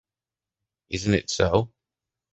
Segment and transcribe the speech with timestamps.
[0.89, 1.71] Isn’t it so?